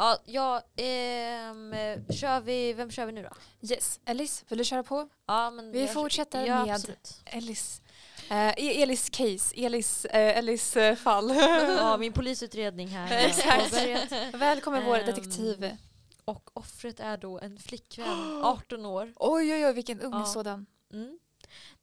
[0.00, 1.74] Ja, ja ehm,
[2.12, 3.68] kör vi, vem kör vi nu då?
[3.72, 4.00] Yes.
[4.04, 5.08] Ellis, vill du köra på?
[5.26, 7.20] Ja, men Vi jag- fortsätter ja, med- absolut.
[7.24, 7.82] Ellis.
[8.30, 11.30] Eh, Elis case, Elis, eh, Ellis eh, fall.
[11.76, 13.06] Ja, min polisutredning här.
[13.20, 13.70] har Exakt.
[13.70, 14.34] påbörjat.
[14.34, 15.76] Välkommen vår Ehm, detektiv.
[16.24, 19.12] Och offret är då en flickvän, 18 år.
[19.16, 20.24] Oj oj oj vilken ung Ja.
[20.24, 20.66] sådan.
[20.92, 21.18] Mm.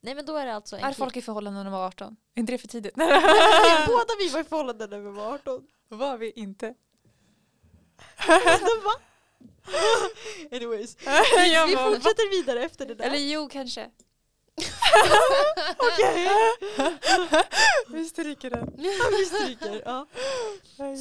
[0.01, 1.87] Nej men då är det alltså en Är kille- folk i förhållanden när de var
[1.87, 2.15] 18?
[2.35, 2.95] Är inte det för tidigt?
[2.95, 5.67] Båda vi var i förhållande när vi var 18.
[5.89, 6.73] var vi inte.
[10.51, 10.97] Anyways,
[11.67, 11.89] vi va?
[11.91, 13.05] fortsätter vidare efter det där.
[13.05, 13.89] Eller jo kanske.
[15.77, 16.29] Okej.
[17.89, 18.73] Vi stryker den.
[19.11, 19.81] vi stryker.
[19.85, 20.07] Ja.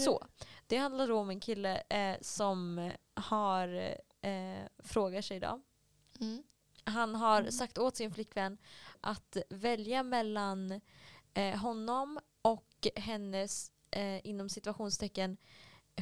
[0.05, 0.27] Så,
[0.67, 3.69] det handlar då om en kille eh, som har
[4.23, 5.61] eh, frågar sig då.
[6.21, 6.43] Mm.
[6.85, 7.53] Han har Mm.
[7.53, 8.59] sagt åt sin flickvän
[9.01, 10.81] att välja mellan
[11.35, 15.37] eh, honom och hennes eh, inom situationstecken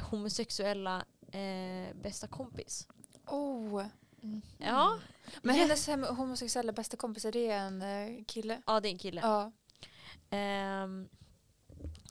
[0.03, 2.89] homosexuella eh, bästa kompis.
[3.27, 3.85] Oh.
[4.23, 4.43] Mm.
[4.59, 4.99] Ja,
[5.43, 5.63] Men Ja.
[5.63, 8.63] hennes hem- homosexuella bästa kompis, är det en eh, kille?
[8.67, 9.21] ja det är en kille.
[9.21, 9.53] Ja.
[10.31, 11.09] Ehm,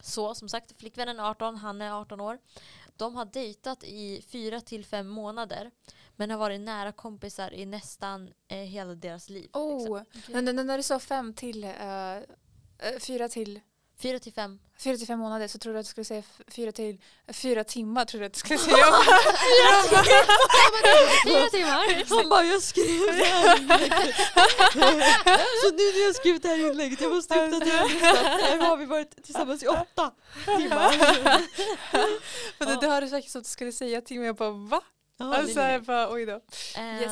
[0.02, 2.40] så som sagt, flickvännen är 18, han är 18 år.
[2.98, 5.72] De har dejtat i fyra till fem månader
[6.16, 9.42] men har varit nära kompisar i nästan eh, hela deras liv.
[9.44, 9.62] liksom.
[9.62, 10.02] Oh.
[10.30, 12.24] Men, men när du sa fem till, eh, eh,
[13.00, 13.60] fyra till,
[14.02, 14.60] Fyra till fem.
[14.78, 17.02] fyra till fem månader så trodde jag att du skulle säga fyra till,
[17.34, 18.76] fyra timmar trodde jag att du skulle säga.
[21.26, 22.16] Fyra timmar.
[22.20, 22.86] Han bara, jag skrev
[23.18, 24.16] det här inlägget.
[25.64, 28.16] Så nu när jag skrivit det här inlägget, jag måste uppdatera listan.
[28.26, 30.12] Här har vi varit tillsammans i åtta
[30.46, 30.96] timmar.
[32.60, 34.82] Men det, det har du sagt som att du skulle säga timmar, jag bara va?
[35.18, 36.40] Ja, Alltså jag bara oj då.
[36.78, 37.12] Ehm, Yes.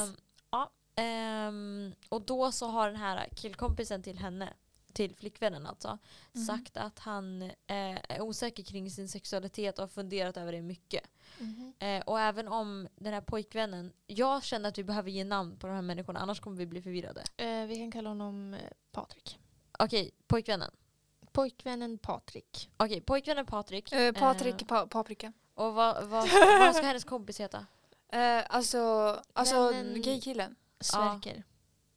[0.51, 4.53] ja, ehm, och då så har den här killkompisen till henne,
[4.91, 5.97] till flickvännen alltså,
[6.33, 6.45] Mhm.
[6.45, 11.03] sagt att han eh, är osäker kring sin sexualitet och har funderat över det mycket.
[11.39, 11.73] Mhm.
[11.79, 15.67] Eh, och även om den här pojkvännen, jag känner att vi behöver ge namn på
[15.67, 17.23] de här människorna annars kommer vi bli förvirrade.
[17.37, 18.59] Eh, vi kan kalla honom eh,
[18.91, 19.39] Patrik.
[19.79, 20.71] Okej, pojkvännen.
[21.31, 22.69] Pojkvännen Patrik.
[22.77, 23.91] Okej, pojkvännen Patrik.
[23.91, 25.33] Eh, Patrik Eh, pa, Paprika.
[25.53, 27.65] och vad, vad, vad ska hennes kompis heta?
[28.13, 28.79] Eh, alltså
[29.33, 30.55] alltså Vännen- gaykillen.
[30.79, 31.43] Sverker.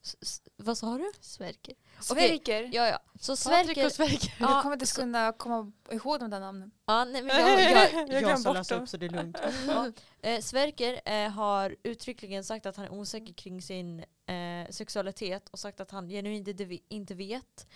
[0.03, 1.13] S- s- vad sa du?
[1.21, 1.75] Sverker.
[2.05, 2.71] Sverker.
[2.73, 2.99] Ja, ja.
[3.21, 3.87] Så Patrik Sverker...
[3.87, 4.35] och Sverker.
[4.41, 6.71] Jag Ja, kommer inte så- kunna komma ihåg de där namnen.
[6.87, 8.83] Ja, nej, men jag, jag, Jag jag, glömde ska bort läsa dem.
[8.83, 9.39] upp så det är lugnt.
[9.67, 9.93] Ja.
[10.23, 15.59] Eh, Sverker eh, har uttryckligen sagt att han är osäker kring sin eh, sexualitet och
[15.59, 17.67] sagt att han genuint inte- inte vet.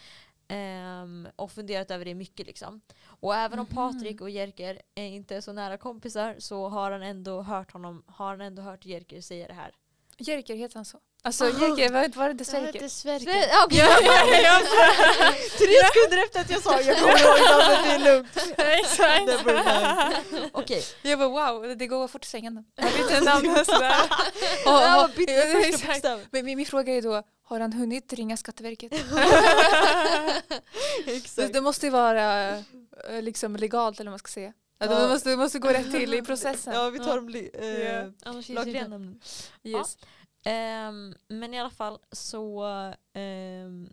[0.49, 2.81] ehm, och funderat över det mycket liksom.
[3.21, 3.75] Och även om Mhm.
[3.75, 8.03] Patrik och Jerker är inte är så nära kompisar så har han ändå hört honom,
[8.07, 9.73] har han ändå hört Jerker säga det här.
[10.19, 10.99] Jerker heter han så?
[11.23, 12.89] Alltså Jerker, var, var det inte Jag Sverker?
[12.89, 13.79] Sve- okej.
[15.59, 18.29] Tre sekunder efter att jag sa jag kommer ihåg namnet, det är lugnt.
[18.59, 19.31] Exakt.
[20.53, 22.65] Okej, Jag bara wow, det går fort i svängarna.
[22.77, 23.95] Jag vet inte namn sådär.
[24.67, 25.09] Och- och- ja,
[25.65, 25.87] exakt.
[25.87, 26.27] bokstaven.
[26.31, 28.91] Men min, min fråga är då, har han hunnit ringa Skatteverket?
[31.05, 31.53] det, Exakt.
[31.53, 32.63] det måste ju vara eh,
[33.23, 34.53] liksom legalt eller vad man ska säga.
[34.81, 34.87] Ja.
[34.87, 35.09] Det, Ja.
[35.09, 36.75] måste, det måste gå rätt till i processen.
[36.75, 37.61] Ja, vi tar de li- Ja.
[37.65, 39.19] eh, Annars finns lagliga inte-
[40.51, 42.63] Ehm, men i alla fall så
[43.13, 43.89] ehm,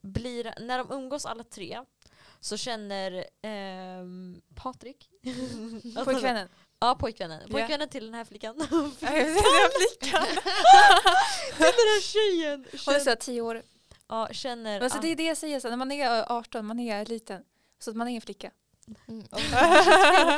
[0.00, 1.80] blir, när de umgås alla tre
[2.40, 5.10] så känner ehm, Patrik
[5.94, 6.48] han- Pojkvännen.
[6.78, 7.50] Ja, pojkvännen.
[7.50, 8.56] Pojkvännen till den här flickan.
[8.58, 10.26] Den flickan.
[11.58, 12.66] den här tjejen.
[12.86, 13.62] Hon är såhär tio år.
[14.08, 17.06] ja, känner Alltså, det är det jag säger, så, när man är 18, man är
[17.06, 17.44] liten.
[17.78, 18.50] Så att man är en flicka.
[19.08, 19.24] Mm.
[19.32, 19.40] Jag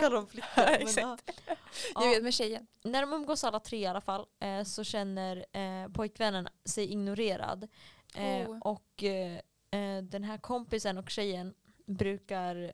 [0.01, 0.51] kallar dem flickor.
[0.57, 1.31] men Exakt.
[1.47, 1.57] ja.
[1.95, 2.11] Jag Ja.
[2.11, 2.67] vet med tjejen.
[2.83, 7.69] När de umgås alla tre i alla fall eh, så känner eh, pojkvännen sig ignorerad.
[8.15, 8.59] Eh, Oh.
[8.61, 9.37] Och eh,
[9.71, 11.55] eh, den här kompisen och tjejen
[11.87, 12.73] brukar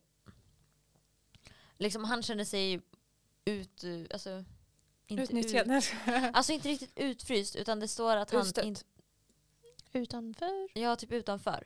[1.78, 2.80] liksom han känner sig
[3.44, 4.44] ut, alltså,
[5.06, 5.70] inte Utnyttjad.
[5.70, 5.92] Ut,
[6.32, 8.64] alltså inte riktigt utfryst utan det står att han Utstött.
[8.64, 8.80] inte,
[9.92, 10.68] Utanför.
[10.78, 11.64] ja typ utanför.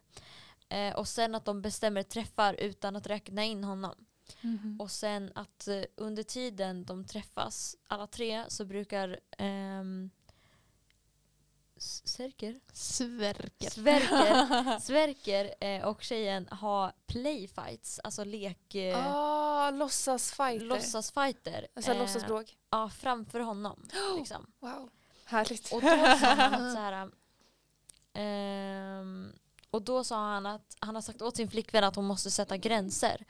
[0.68, 3.94] Eh, och sen att de bestämmer träffar utan att räkna in honom.
[4.40, 4.76] Mhm.
[4.80, 10.10] Och sen att eh, under tiden de träffas, alla tre, så brukar ehm,
[11.78, 12.60] Sverker?
[12.72, 13.70] Sverker.
[13.70, 20.64] Sverker, Sverker eh, och tjejen ha playfights, alltså lek, eh, Ah, låtsasfighter.
[20.66, 21.66] låtsasfighter.
[21.74, 22.56] Alltså eh, låtsasbråk.
[22.70, 23.88] Ja, framför honom.
[24.18, 24.46] Liksom.
[24.58, 24.90] Wow.
[25.24, 25.72] Härligt.
[25.72, 27.10] Och då sa han att så här,
[28.12, 29.32] ehm,
[29.76, 32.56] och då sa han att han har sagt åt sin flickvän att hon måste sätta
[32.56, 33.24] gränser.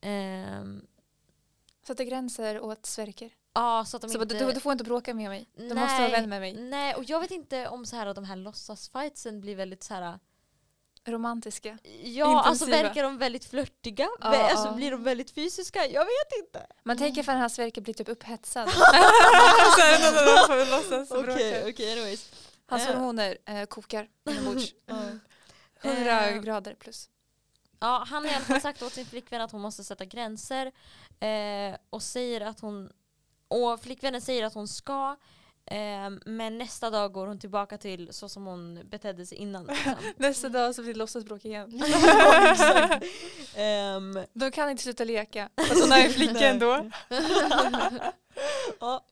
[0.00, 0.82] Ehm,
[1.86, 3.30] Sätta gränser åt Sverker.
[3.54, 4.38] ja, så att de Så inte...
[4.38, 5.48] du, du får inte bråka med mig.
[5.56, 5.74] Du Nej.
[5.74, 6.52] måste vara vän med mig.
[6.52, 10.18] Nej, och jag vet inte om så här, de här låtsasfightsen blir väldigt så här
[11.04, 11.78] romantiska.
[12.02, 12.88] Ja, alltså Intensiva.
[12.88, 14.08] verkar de väldigt flörtiga?
[14.20, 14.72] Ja, alltså ja.
[14.72, 15.86] blir de väldigt fysiska?
[15.86, 16.66] Jag vet inte.
[16.84, 18.68] Man tänker för att hans Sverker blir typ upphetsad.
[20.70, 21.68] låtsas Okej, bråka.
[21.70, 22.30] okej, anyways.
[22.66, 22.92] Hans Ja.
[22.94, 24.74] hormoner eh, kokar inombords.
[24.86, 24.94] Ja.
[25.82, 26.40] 100 Eh.
[26.40, 27.08] grader plus.
[27.80, 30.72] Ja, han har i alla fall sagt åt sin flickvän att hon måste sätta gränser
[31.20, 32.92] eh, och säger att hon
[33.48, 35.16] och flickvännen säger att hon ska
[35.66, 39.64] eh, men nästa dag går hon tillbaka till så som hon betedde sig innan.
[39.66, 39.94] Liksom.
[40.16, 41.82] Nästa dag så blir det låtsasbråk igen.
[42.50, 43.04] Exakt.
[43.56, 45.48] Ehm, De kan inte sluta leka.
[45.68, 46.90] Fast hon är en flicka ändå.
[48.80, 49.04] ja.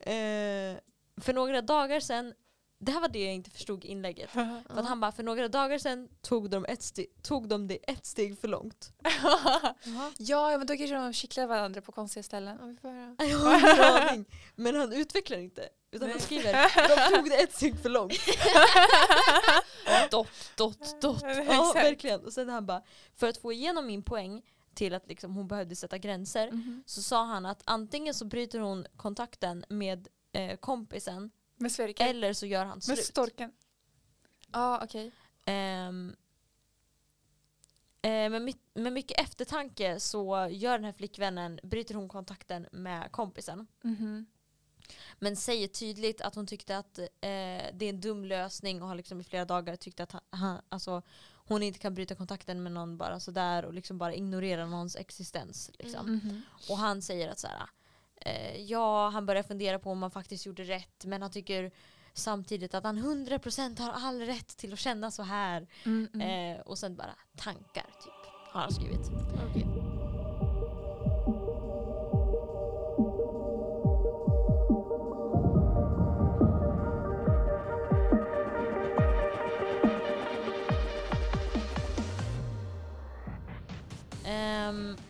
[0.00, 0.76] eh,
[1.20, 2.34] för några dagar sedan,
[2.84, 4.30] det här var det jag inte förstod i inlägget.
[4.66, 7.76] För att han bara, för några dagar sedan tog de, ett steg, tog de det
[7.90, 8.92] ett steg för långt.
[10.18, 12.78] ja men då kanske de kittlar varandra på konstiga ställen.
[13.18, 14.24] Jag har ingen aning.
[14.54, 15.68] Men han utvecklar inte.
[15.90, 16.52] Utan han skriver,
[17.10, 18.12] de tog det ett steg för långt.
[20.10, 21.22] Dot, dot, dot.
[21.22, 22.20] Ja, verkligen.
[22.24, 22.82] Och sen han bara,
[23.16, 24.42] för att få igenom min poäng
[24.74, 26.82] till att liksom hon behövde sätta gränser Mhm.
[26.86, 31.30] så sa han att antingen så bryter hon kontakten med eh, kompisen
[31.62, 32.06] Med Sverker.
[32.08, 33.04] eller så gör han Med slut.
[33.04, 33.52] storken.
[34.52, 35.12] Ja okej.
[35.44, 36.16] Ehm,
[38.02, 43.12] eh, med, my- med mycket eftertanke så gör den här flickvännen, bryter hon kontakten med
[43.12, 43.66] kompisen.
[43.82, 44.26] Mhm.
[45.18, 48.94] Men säger tydligt att hon tyckte att eh, det är en dum lösning och har
[48.94, 51.02] liksom i flera dagar tyckt att han, han, alltså,
[51.34, 55.70] hon inte kan bryta kontakten med någon bara sådär och liksom bara ignorera någons existens.
[55.78, 56.06] Liksom.
[56.14, 56.42] Mhm.
[56.70, 57.62] Och han säger att så här,
[58.26, 61.70] eh, ja, han börjar fundera på om han faktiskt gjorde rätt men han tycker
[62.12, 65.66] samtidigt att han 100% har all rätt till att känna så här.
[65.84, 66.56] Mm, mm.
[66.56, 69.10] Eh, och sen bara tankar typ har han skrivit.
[69.50, 69.66] Okej.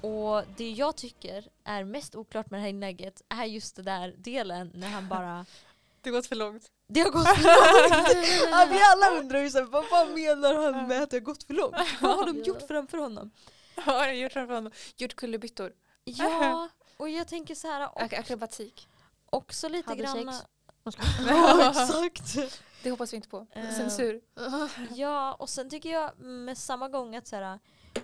[0.02, 4.14] Och det jag tycker är mest oklart med det här inlägget är just det där
[4.19, 5.46] delen när han bara
[6.00, 6.70] Det har gått för långt.
[6.88, 8.50] Det har gått för långt!
[8.50, 11.43] ja, vi alla undrar ju såhär, vad fan menar han med att det har gått
[11.43, 11.76] för långt?
[12.00, 13.31] Vad har de gjort framför honom?
[13.76, 14.72] Har jag gjort framför honom.
[14.96, 15.72] Gjort kullerbyttor.
[16.05, 18.88] Ja, och jag tänker så här Ak- akrobatik.
[19.31, 20.34] också lite Hade grann...
[21.26, 22.37] Ja, exakt.
[22.82, 23.46] Det hoppas vi inte på.
[23.52, 23.70] Eh.
[23.76, 24.20] Censur.
[24.90, 27.58] Ja, och sen tycker jag med samma gång att så här,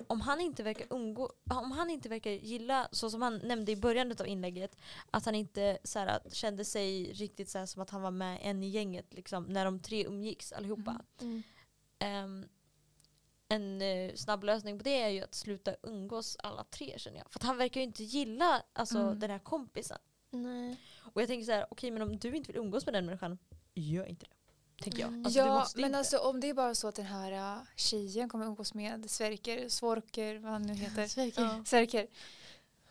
[0.06, 3.76] om han inte verkar umgå, om han inte verkar gilla, så som han nämnde i
[3.76, 4.76] början av inlägget,
[5.10, 8.38] att han inte så här, kände sig riktigt så här, som att han var med
[8.42, 11.00] en i gänget liksom, när de tre umgicks allihopa.
[11.20, 11.42] Mm.
[11.98, 12.48] Ehm,
[13.48, 17.30] en eh, snabb lösning på det är ju att sluta umgås alla tre känner jag.
[17.30, 19.18] För att han verkar ju inte gilla alltså, Mm.
[19.18, 19.98] den här kompisen.
[20.30, 20.76] Nej.
[21.14, 23.38] Och jag tänker så här, okej men om du inte vill umgås med den människan,
[23.74, 24.32] gör inte det.
[24.82, 25.24] Tänker jag.
[25.24, 25.98] Alltså, ja, men inte.
[25.98, 29.68] alltså om det är bara så att den här uh, tjejen kommer umgås med Sverker,
[29.68, 31.06] Svorker, vad han nu heter.
[31.06, 31.42] Sverker.
[31.42, 31.62] Ja.
[31.64, 32.06] Sverker.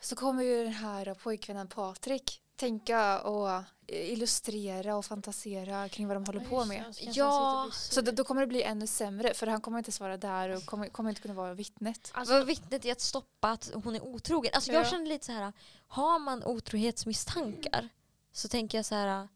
[0.02, 6.08] Så kommer ju den här uh, pojkvännen Patrik tänka och uh, illustrera och fantasera kring
[6.08, 6.84] vad de håller på med.
[7.00, 10.66] Ja, Så då, kommer det bli ännu sämre för han kommer inte svara där och
[10.66, 12.12] kommer, kommer inte kunna vara vittnet.
[12.14, 14.52] Alltså, vittnet i att stoppa att hon är otrogen.
[14.54, 14.90] Alltså jag Ja.
[14.90, 15.54] känner lite så här,
[15.88, 17.90] har man otrohetsmisstankar
[18.32, 19.28] så tänker jag så här.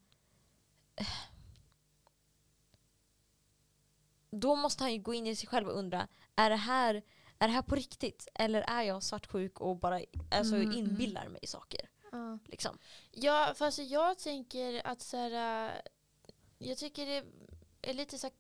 [0.96, 1.06] eh,
[4.32, 6.96] Då måste han ju gå in i sig själv och undra, är det här,
[7.40, 8.28] är det här på riktigt?
[8.34, 10.78] Eller är jag svartsjuk och bara alltså, Mm, mm.
[10.78, 11.90] inbillar mig saker?
[12.12, 12.40] Ja.
[12.46, 12.78] Liksom.
[13.12, 15.72] Ja, fast jag tänker att så här, äh,
[16.58, 17.24] jag tycker det
[17.82, 18.34] är lite så här,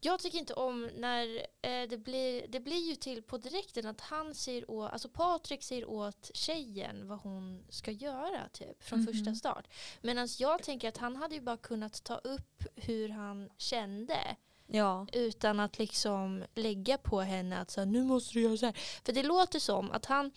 [0.00, 4.00] jag tycker inte om när eh, det blir, det blir ju till på direkten att
[4.00, 9.06] han säger åt, alltså Patrik säger åt tjejen vad hon ska göra typ från Mhm.
[9.06, 9.68] första start.
[10.02, 14.36] Medan jag tänker att han hade ju bara kunnat ta upp hur han kände
[14.66, 15.06] Ja.
[15.12, 18.76] utan att liksom lägga på henne att så här, nu måste du göra så här.
[19.04, 20.30] För det låter som att han,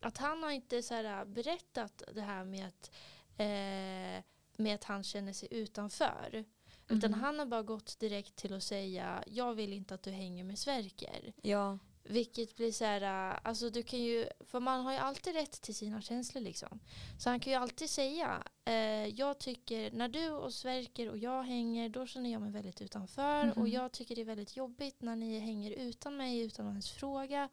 [0.00, 2.90] att han har inte så här, berättat det här med att,
[3.36, 4.24] eh,
[4.56, 6.44] med att han känner sig utanför.
[6.88, 7.20] Utan Mhm.
[7.20, 10.58] han har bara gått direkt till att säga jag vill inte att du hänger med
[10.58, 11.32] Sverker.
[11.42, 11.78] ja.
[12.08, 15.62] Vilket blir så här, äh, alltså du kan ju, för man har ju alltid rätt
[15.62, 16.80] till sina känslor liksom.
[17.18, 18.74] Så han kan ju alltid säga, eh,
[19.06, 23.50] jag tycker när du och Sverker och jag hänger då känner jag mig väldigt utanför
[23.50, 23.66] och Mhm.
[23.72, 27.48] jag tycker det är väldigt jobbigt när ni hänger utan mig utan att ens fråga.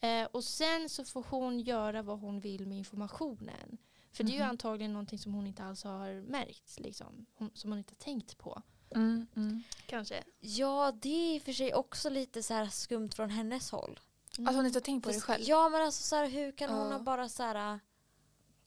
[0.00, 3.78] Eh, och sen så får hon göra vad hon vill med informationen.
[4.12, 4.48] För det är ju Mhm.
[4.50, 8.62] antagligen någonting som hon inte alls har märkt, liksom, som hon inte har tänkt på.
[8.94, 9.62] Mm, mm.
[9.86, 10.24] Kanske.
[10.40, 14.00] ja, det är i och för sig också lite så här skumt från hennes håll.
[14.46, 15.44] Att hon inte har tänkt på det själv.
[15.46, 16.92] Ja men alltså så här, hur kan hon Ja.
[16.92, 17.78] ha bara så här, äh,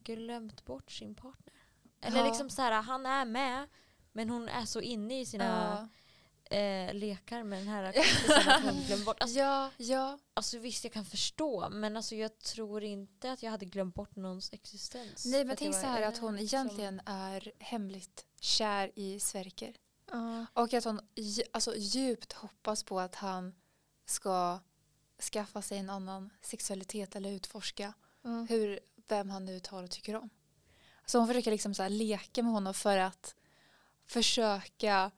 [0.03, 1.53] glömt bort sin partner?
[2.01, 2.25] Eller Ja.
[2.27, 3.67] liksom så här, han är med
[4.11, 5.89] men hon är så inne i sina
[6.51, 7.93] eh, lekar med den här
[8.67, 9.21] kompisen bort.
[9.21, 10.19] Alltså, ja, ja.
[10.33, 14.15] alltså visst jag kan förstå men alltså jag tror inte att jag hade glömt bort
[14.15, 15.25] någons existens.
[15.25, 19.75] Nej men tänk så här att hon liksom- egentligen är hemligt kär i Sverker.
[20.11, 20.45] Ja.
[20.53, 20.99] Och att hon
[21.51, 23.55] alltså, djupt hoppas på att han
[24.05, 24.59] ska
[25.31, 28.45] skaffa sig en annan sexualitet eller utforska Ja.
[28.49, 30.29] hur, vem han nu tar och tycker om.
[31.05, 33.35] Så hon försöker liksom så leka med honom för att
[34.05, 35.11] försöka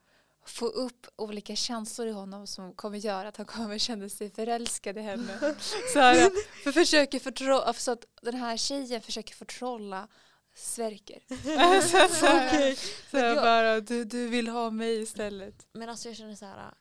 [0.46, 4.98] få upp olika känslor i honom som kommer göra att han kommer känna sig förälskad
[4.98, 5.54] i henne.
[5.92, 6.30] Så, här,
[6.64, 10.08] för försöker förtro- så att den här tjejen försöker förtrolla
[10.56, 11.22] Sverker.
[11.82, 12.76] så, så, Okej.
[13.10, 15.66] så jag- bara, du, du vill ha mig istället.
[15.72, 16.74] Men alltså jag känner så här.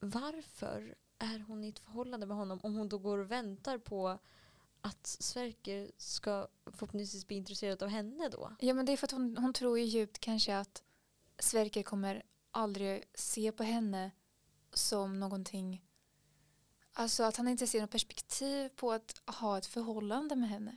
[0.00, 4.18] Varför är hon i ett förhållande med honom om hon då går och väntar på
[4.86, 8.56] att Sverker ska förhoppningsvis bli intresserad av henne då?
[8.60, 10.82] Ja men det är för att hon, hon tror ju djupt kanske att
[11.38, 14.10] Sverker kommer aldrig se på henne
[14.72, 15.82] som någonting
[16.98, 20.76] Alltså att han inte ser något perspektiv på att ha ett förhållande med henne.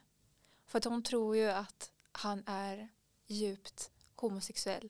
[0.67, 2.89] För att hon tror ju att han är
[3.27, 4.89] djupt homosexuell.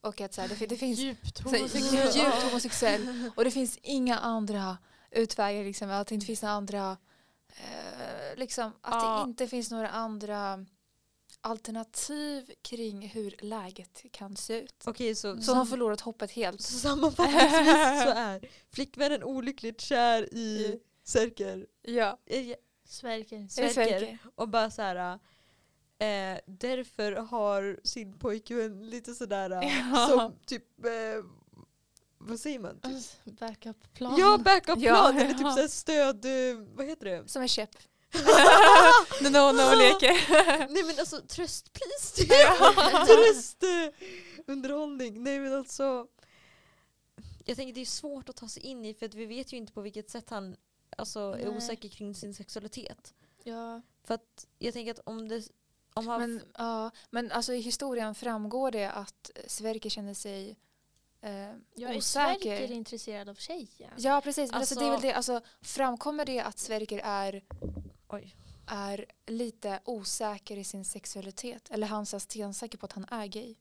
[0.00, 2.14] Och att så här, det, det finns Djupt så homosexuell.
[2.16, 3.30] djupt homosexuell.
[3.36, 4.78] Och det finns inga andra
[5.10, 5.64] utvägar.
[5.64, 6.96] Liksom, att det inte finns några andra
[7.48, 8.05] eh,
[8.36, 9.22] liksom, att Ja.
[9.24, 10.66] det inte finns några andra
[11.40, 14.82] alternativ kring hur läget kan se ut.
[14.86, 16.60] Okej så, Så hon har förlorat hoppet helt.
[16.60, 17.52] så sammanfattningsvis
[18.02, 21.66] så är flickvännen olyckligt kär i Sverker.
[21.82, 22.54] Ja, Eh,
[22.88, 23.36] Sverker.
[23.44, 23.72] är Sverker.
[23.72, 24.18] Sverker.
[24.34, 25.18] Och bara så här.
[25.98, 30.06] Eh, därför har sin pojkvän lite sådär eh, Ja.
[30.08, 31.24] som typ eh,
[32.18, 32.80] vad säger man?
[32.80, 33.38] Typ?
[33.38, 34.14] Backup-plan.
[34.18, 37.28] Ja, backup-plan Ja, eller typ så stöd, eh, vad heter det?
[37.28, 37.70] Som en käpp.
[39.22, 40.16] När no, leker.
[40.72, 42.28] Nej men alltså tröstpris, typ.
[43.06, 45.22] Tröstunderhållning.
[45.22, 46.06] Nej men alltså.
[47.44, 49.56] Jag tänker det är svårt att ta sig in i för att vi vet ju
[49.56, 50.56] inte på vilket sätt han
[50.96, 53.14] alltså, är osäker kring sin sexualitet.
[53.44, 53.82] Ja.
[54.04, 55.42] För att jag tänker att om det
[55.94, 60.56] om han Men, ja, men alltså i historien framgår det att Sverker känner sig
[61.20, 61.30] eh,
[61.74, 62.40] Jag är osäker.
[62.40, 63.90] Sverker intresserad av tjejen?
[63.96, 67.44] Ja precis, men alltså, det är väl Alltså- det, alltså, framkommer det att Sverker är,
[68.16, 68.36] Oj.
[68.66, 71.70] är lite osäker i sin sexualitet?
[71.70, 73.54] Eller han är stensäker på att han är gay?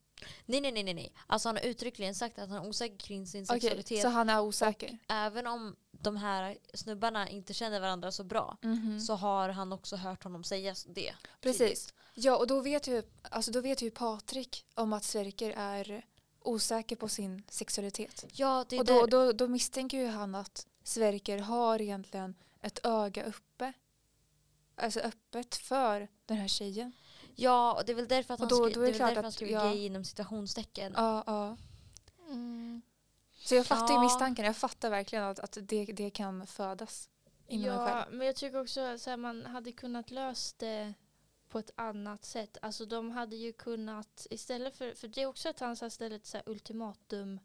[0.45, 1.13] Nej nej nej nej nej.
[1.27, 4.01] Alltså han har uttryckligen sagt att han är osäker kring sin Okej, sexualitet.
[4.01, 4.97] så han är osäker?
[5.09, 9.00] Även om de här snubbarna inte känner varandra så bra Mhm.
[9.00, 11.13] så har han också hört honom säga det.
[11.41, 11.93] Precis.
[12.13, 16.05] Ja, och då vet ju, alltså, då vet ju Patrik om att Sverker är
[16.39, 18.25] osäker på sin sexualitet.
[18.31, 18.93] Ja, det är Och där.
[18.93, 23.39] då, då, då misstänker ju han att Sverker har egentligen ett öga uppe.
[24.75, 26.91] Alltså öppet för den här tjejen.
[27.36, 28.98] Ja, och det är väl därför att han, då- skri- då är det är det
[28.98, 29.63] klart därför han att- skriver ja.
[29.70, 30.94] gay inom citationstecken.
[30.96, 31.58] Ja, ja.
[32.29, 32.82] Mm.
[33.44, 34.03] Så jag fattar ju Ja.
[34.03, 34.46] misstanken.
[34.46, 37.10] Jag fattar verkligen att, att det, det kan födas
[37.48, 38.17] inom en Ja, själv.
[38.17, 40.94] men jag tycker också att man hade kunnat lösa det
[41.50, 42.58] på ett annat sätt.
[42.62, 46.25] Alltså de hade ju kunnat istället för, för det är också att han ställer ett
[46.25, 47.39] så ultimatum.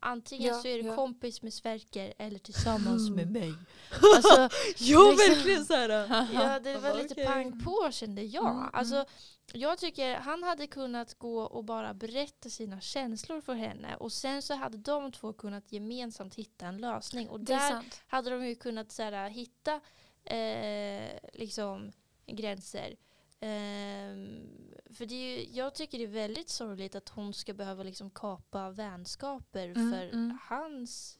[0.00, 0.94] Antingen Ja, så är du ja.
[0.94, 3.54] kompis med Sverker eller tillsammans med mig.
[4.16, 5.88] Alltså, ja, liksom- verkligen så här.
[6.34, 7.26] ja, det var lite okej.
[7.26, 8.50] pang på kände jag.
[8.50, 9.04] Mm, Alltså,
[9.52, 14.42] jag tycker han hade kunnat gå och bara berätta sina känslor för henne och sen
[14.42, 17.28] så hade de två kunnat gemensamt hitta en lösning.
[17.28, 19.80] Och där hade de ju kunnat så här, hitta
[20.24, 21.92] eh, liksom,
[22.26, 22.96] gränser.
[23.40, 27.82] Ehm, för det är ju, jag tycker det är väldigt sorgligt att hon ska behöva
[27.82, 30.38] liksom kapa vänskaper Mm, för mm.
[30.42, 31.18] hans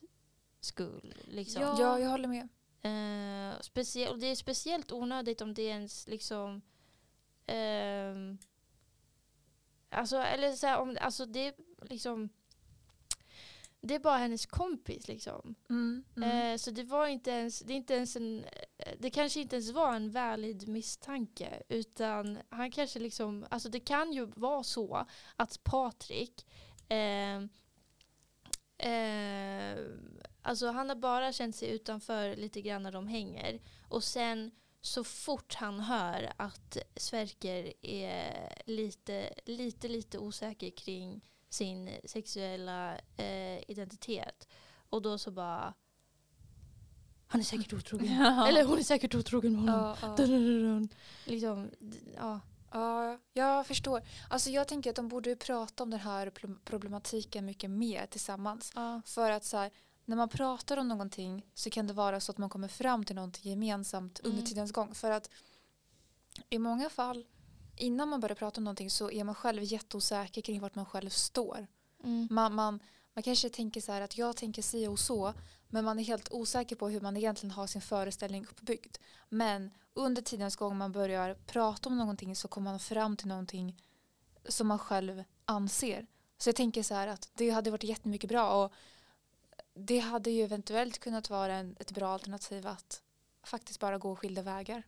[0.61, 1.15] skull.
[1.25, 1.63] Liksom.
[1.63, 1.77] Ja.
[1.81, 2.49] Ja, jag håller med.
[2.83, 6.63] Eh, specie- och det är speciellt onödigt om det är ens liksom
[7.47, 8.39] ehm,
[9.91, 12.29] Alltså, eller så här, om, alltså det liksom
[13.81, 15.55] Det är bara hennes kompis liksom.
[15.71, 16.53] Mm, mm.
[16.53, 18.45] Eh, så det var inte ens, det är inte ens en,
[18.79, 23.81] eh, det kanske inte ens var en valid misstanke utan han kanske liksom, alltså det
[23.81, 25.07] kan ju vara så
[25.37, 26.47] att Patrik
[26.89, 27.37] eh,
[28.93, 29.79] eh,
[30.43, 35.05] alltså han har bara känt sig utanför lite grann när de hänger och sen så
[35.05, 44.49] fort han hör att Sverker är lite, lite, lite osäker kring sin sexuella eh, identitet
[44.91, 45.75] och då så bara
[47.27, 48.17] han är säkert otrogen.
[48.21, 48.49] Ja.
[48.49, 49.97] Eller hon är säkert otrogen med honom.
[50.03, 50.17] ja, ja.
[50.17, 50.89] Dun, dun, dun, dun.
[51.25, 51.71] Liksom,
[52.17, 52.41] ja.
[52.73, 54.03] Ja, jag förstår.
[54.31, 58.07] Alltså jag tänker att de borde ju prata om den här pro- problematiken mycket mer
[58.07, 58.73] tillsammans.
[58.75, 59.03] ja.
[59.07, 59.71] För att så här,
[60.05, 63.17] när man pratar om någonting så kan det vara så att man kommer fram till
[63.17, 64.47] någonting gemensamt under Mm.
[64.47, 64.95] tidens gång.
[64.95, 65.31] För att
[66.51, 67.27] i många fall
[67.79, 71.11] innan man börjar prata om någonting så är man själv jätteosäker kring vart man själv
[71.11, 71.67] står.
[72.05, 72.29] Mm.
[72.31, 72.81] Man, man,
[73.15, 75.35] man kanske tänker så här att jag tänker si och så
[75.69, 78.97] men man är helt osäker på hur man egentligen har sin föreställning uppbyggd.
[79.29, 83.83] Men under tidens gång man börjar prata om någonting så kommer man fram till någonting
[84.49, 86.07] som man själv anser.
[86.39, 88.73] Så jag tänker så här att det hade varit jättemycket bra och
[89.75, 93.03] det hade ju eventuellt kunnat vara en, ett bra alternativ att
[93.43, 94.83] faktiskt bara gå skilda vägar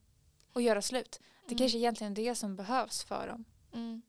[0.52, 1.20] och göra slut.
[1.50, 1.58] Det Mm.
[1.58, 3.44] kanske egentligen är det som behövs för dem.
[3.72, 4.02] Mm.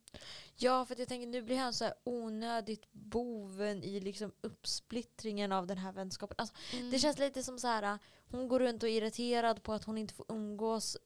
[0.56, 5.52] Ja, för att jag tänker nu blir han så här onödigt boven i liksom uppsplittringen
[5.52, 6.36] av den här vänskapen.
[6.38, 6.92] Alltså, Mm.
[6.92, 8.00] Det känns lite som så här,
[8.32, 10.98] hon går runt och är irriterad på att hon inte får umgås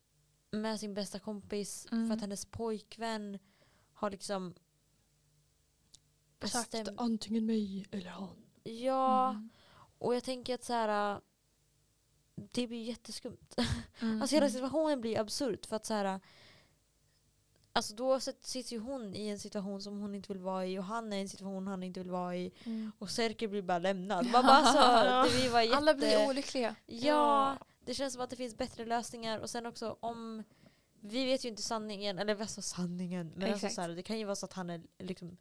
[0.52, 2.08] med sin bästa kompis Mm.
[2.08, 3.40] för att hennes pojkvän
[3.94, 4.56] har liksom
[6.46, 8.46] sagt antingen mig eller han.
[8.64, 9.50] Ja, Mm.
[9.98, 11.22] och jag tänker att så här,
[12.36, 13.56] det blir jätteskumt.
[14.00, 14.22] Mm.
[14.22, 16.20] Alltså hela situationen blir absurd för att så här.
[17.74, 20.84] Alltså då sitter ju hon i en situation som hon inte vill vara i och
[20.84, 22.92] han är i en situation han inte vill vara i Mm.
[23.00, 24.26] och Serker blir bara lämnad.
[24.26, 25.78] Man bara, alltså, det blir bara jätte...
[25.78, 26.76] Alla blir olyckliga.
[26.86, 30.44] Ja, det känns som att det finns bättre lösningar och sen också om
[31.00, 34.20] vi vet ju inte sanningen, eller vad så sanningen, men alltså så här, det kan
[34.20, 35.38] ju vara så att han är liksom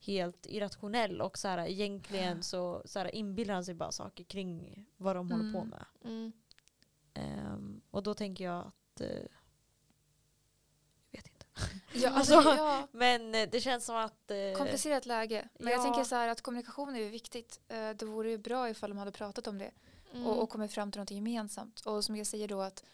[0.00, 4.84] helt irrationell och så här, egentligen så, så här, inbillar han sig bara saker kring
[4.96, 5.68] vad de håller på Mm.
[5.68, 5.84] med.
[6.04, 6.32] Mm.
[7.14, 9.08] Ehm, och då tänker jag att, eh,
[11.10, 11.46] jag vet inte.
[11.94, 14.30] Ja, Alltså, ja, Men eh, det känns som att...
[14.30, 15.48] eh, komplicerat läge.
[15.58, 15.82] Men jag ja.
[15.84, 17.60] tänker så här att kommunikation är ju viktigt.
[17.68, 19.70] Eh, Det vore ju bra ifall de hade pratat om det
[20.12, 20.26] Mm.
[20.26, 21.80] och, och kommit fram till något gemensamt.
[21.86, 22.84] Och som jag säger då att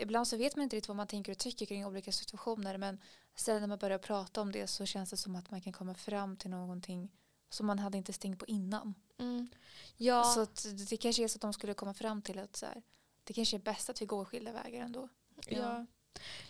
[0.00, 2.98] ibland så vet man inte riktigt vad man tänker och tycker kring olika situationer men
[3.34, 5.94] sen när man börjar prata om det så känns det som att man kan komma
[5.94, 7.12] fram till någonting
[7.50, 8.94] som man hade inte stängt på innan.
[9.18, 9.48] Mm.
[9.96, 12.56] ja, Så att det- det kanske är så att de skulle komma fram till att
[12.56, 12.82] så här,
[13.24, 15.08] det kanske är bäst att vi går skilda vägar ändå.
[15.46, 15.86] Ja.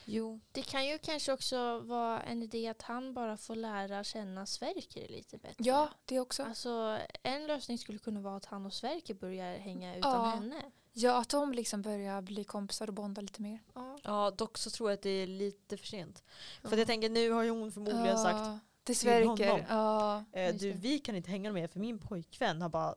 [0.04, 0.40] jo.
[0.52, 5.08] Det kan ju kanske också vara en idé att han bara får lära känna Sverker
[5.08, 5.64] lite bättre.
[5.64, 6.42] Ja, det också.
[6.42, 10.24] Alltså en lösning skulle kunna vara att han och Sverker börjar hänga utan Ja.
[10.30, 10.70] henne.
[10.96, 13.62] Ja, att de liksom börjar bli kompisar och bonda lite mer.
[13.74, 13.98] Ja.
[14.02, 16.22] Ja, dock så tror jag att det är lite för sent.
[16.62, 19.36] För att jag tänker nu har ju hon förmodligen sagt Ja, det till honom.
[19.36, 19.66] Sverker.
[19.68, 22.94] Ja, eh, du vi kan inte hänga med för min pojkvän har bara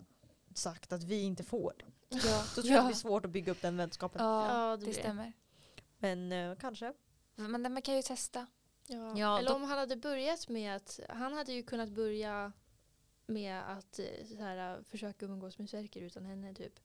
[0.54, 1.74] sagt att vi inte får.
[2.10, 2.80] Ja, Då tror jag ja.
[2.80, 4.24] att det blir svårt att bygga upp den vänskapen.
[4.24, 5.34] Ja, Ja, det det, stämmer.
[5.98, 6.94] Men eh, kanske.
[7.36, 8.48] Men man kan ju testa.
[8.88, 9.18] Ja.
[9.18, 12.52] Ja, Eller om han hade börjat med att, han hade ju kunnat börja
[13.26, 16.80] med att eh, så här, försöka umgås med Sverker utan henne typ.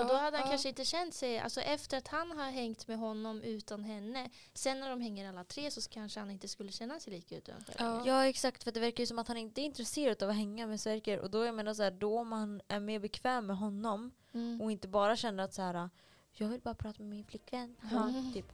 [0.00, 0.50] Och då hade han ja.
[0.50, 4.80] kanske inte känt sig, alltså efter att han har hängt med honom utan henne, sen
[4.80, 7.74] när de hänger alla tre så kanske han inte skulle känna sig lika utanför.
[7.78, 8.02] Ja.
[8.06, 10.66] Ja exakt för det verkar ju som att han inte är intresserad av att hänga
[10.66, 14.12] med Sverker och då jag menar så här, då man är mer bekväm med honom
[14.32, 14.60] Mm.
[14.60, 15.90] och inte bara känner att så här,
[16.32, 17.76] jag vill bara prata med min flickvän.
[17.92, 18.08] Ja.
[18.08, 18.32] Mm.
[18.32, 18.52] Typ.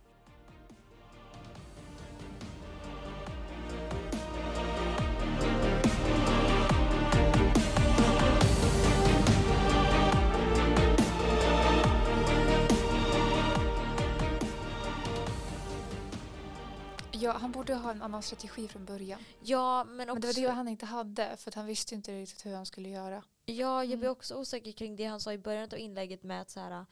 [17.24, 19.20] Ja, han borde ha en annan strategi från början.
[19.42, 22.12] Ja men Men också, det var det han inte hade för att han visste inte
[22.20, 23.22] riktigt hur han skulle göra.
[23.46, 24.12] ja, jag blir Mm.
[24.12, 26.86] också osäker kring det han sa i början av inlägget med att så här,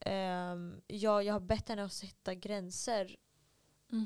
[0.00, 3.16] ehm, ja, jag har bett henne att sätta gränser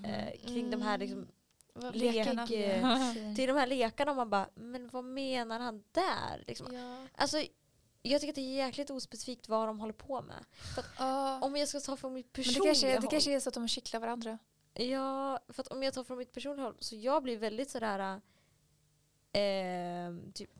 [0.05, 1.29] eh, kring de här liksom,
[1.75, 2.47] Vad- Lekarna.
[2.47, 6.45] Lek- till de här lekarna och man bara, men vad menar han där?
[6.47, 6.75] Liksom.
[6.75, 7.07] Ja.
[7.17, 7.37] Alltså,
[8.03, 10.45] jag tycker att det är jäkligt ospecifikt vad de håller på med.
[10.99, 13.11] Ja, Om jag ska ta från mitt men det personliga kanske, det håll.
[13.11, 14.39] kanske är så att de kittlar varandra.
[14.75, 18.21] Ja, för att om jag tar från mitt personliga håll så jag blir väldigt sådär
[19.33, 20.51] eh, typ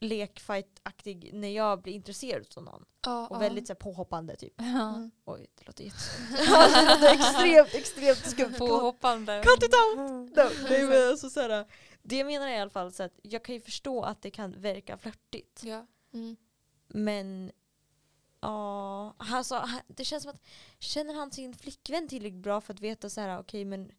[0.00, 2.84] lekfight-aktig när jag blir intresserad av någon.
[3.04, 3.40] Ja, Och ja.
[3.40, 4.54] väldigt så här, påhoppande typ.
[4.56, 4.88] Ja.
[4.88, 5.10] Mm.
[5.24, 6.28] Oj, det låter jätteskumt.
[7.02, 8.54] extremt, extremt skumt.
[8.58, 9.42] Påhoppande.
[9.44, 10.36] Cut it out!
[10.36, 11.66] No, nej, men alltså, såhär,
[12.02, 14.30] det jag menar är i alla fall så att jag kan ju förstå att det
[14.30, 15.62] kan verka flörtigt.
[15.64, 15.86] Ja.
[16.12, 16.36] Mm.
[16.88, 17.52] Men
[18.40, 20.42] ja, alltså, det känns som att
[20.78, 23.92] känner han sin flickvän tillräckligt bra för att veta så här, okej men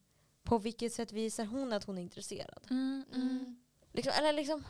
[0.44, 2.68] på vilket sätt visar hon att hon är intresserad?
[2.70, 3.30] Mm, mm.
[3.30, 3.60] Mm.
[3.94, 4.64] Liksom, eller liksom,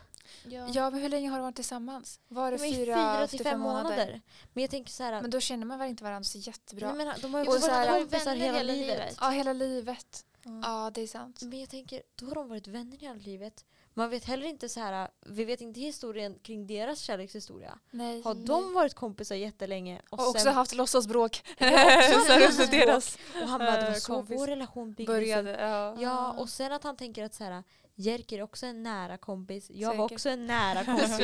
[0.44, 0.68] Ja.
[0.74, 2.20] Ja, men hur länge har de varit tillsammans?
[2.28, 4.22] Var det de är fyra, fyra till fem månader.
[4.54, 6.94] Men jag tänker så här, Men då känner man väl inte varandra så jättebra?
[6.94, 8.88] nej, men de har ju varit kompisar vänner hela, hela livet.
[8.88, 9.18] livet.
[9.22, 10.26] Ja, hela livet.
[10.46, 10.62] Mm.
[10.66, 11.42] Ja, det är sant.
[11.42, 13.66] Men jag tänker, då har de varit vänner hela livet.
[13.94, 17.80] Man vet heller inte så här, vi vet inte historien kring deras kärlekshistoria.
[17.92, 18.22] Nej.
[18.22, 21.44] Har de varit kompisar jättelänge och, Och också sen, haft låtsasbråk.
[22.72, 25.52] Deras och han bara, det var eh, så kompis vår relation byggdes började.
[25.52, 25.96] Ja.
[26.02, 27.64] Ja, och sen att han tänker att så här,
[27.96, 29.68] Jerker är också en nära kompis.
[29.70, 30.12] Jag var Säkert.
[30.16, 31.10] också en nära kompis.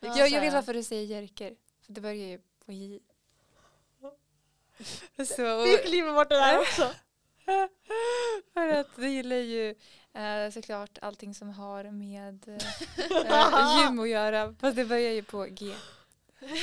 [0.00, 1.54] Ja, jag här- vet varför du säger Jerker.
[1.86, 3.00] För det börjar ju på J.
[5.36, 6.90] Så, Vi kliver bort det där också.
[8.54, 9.74] för att det gillar ju
[10.14, 12.54] Eh, såklart allting som har med eh,
[13.26, 14.54] eh, gym att göra.
[14.60, 15.74] Fast det börjar ju på G.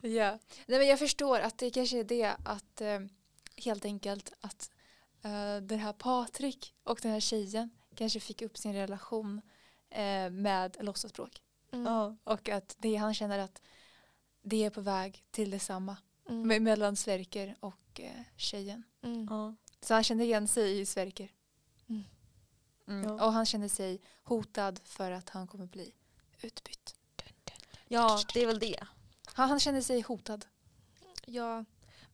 [0.00, 0.38] Ja.
[0.66, 3.00] Nej, men jag förstår att det kanske är det att eh,
[3.56, 4.70] helt enkelt att
[5.22, 9.40] eh, den här Patrik och den här tjejen kanske fick upp sin relation
[9.90, 11.42] eh, med låtsasspråk.
[11.72, 12.16] Mm.
[12.24, 13.62] Och att det, han känner att
[14.42, 15.96] det är på väg till detsamma
[16.30, 16.50] Mm.
[16.52, 18.82] me- mellan Sverker och eh, tjejen.
[19.02, 19.26] Mm.
[19.30, 19.54] Ja.
[19.80, 21.28] Så han kände igen sig i Sverker.
[21.88, 22.04] Mm.
[22.88, 23.04] Mm.
[23.04, 23.26] Ja.
[23.26, 25.92] Och han kände sig hotad för att han kommer bli
[26.42, 26.94] utbytt.
[27.88, 28.84] ja, det är väl det.
[29.24, 30.46] Han, han kände sig hotad.
[31.26, 31.64] Ja,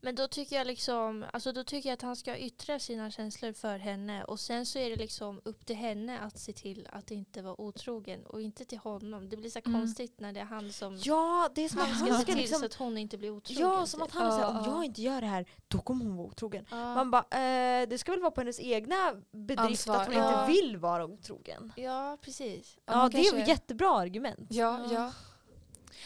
[0.01, 3.53] men då tycker jag liksom, alltså då tycker jag att han ska yttra sina känslor
[3.53, 7.11] för henne och sen så är det liksom upp till henne att se till att
[7.11, 9.29] inte vara otrogen och inte till honom.
[9.29, 9.81] Det blir så Mm.
[9.81, 12.25] konstigt när det är han som Ja, det är som att han han ska se
[12.25, 12.59] till liksom...
[12.61, 13.63] så att hon inte blir otrogen.
[13.63, 14.09] Ja, som typ.
[14.09, 14.73] att han är såhär, Ja, om ja.
[14.75, 16.67] jag inte gör det här, då kommer hon vara otrogen.
[16.71, 16.95] Ja.
[16.95, 20.41] Man bara, eh, det ska väl vara på hennes egna bedrift Ansvar, att hon ja.
[20.43, 21.73] inte vill vara otrogen.
[21.77, 22.79] ja, precis.
[22.87, 24.47] Ja, han det är ett kanske- jättebra argument.
[24.51, 24.93] Ja, Ja.
[24.93, 25.13] ja.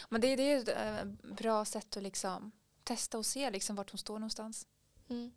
[0.09, 2.51] Men det, det är ju ett eh, bra sätt att liksom
[2.83, 4.67] testa och se liksom vart hon står någonstans.
[5.09, 5.31] Mm.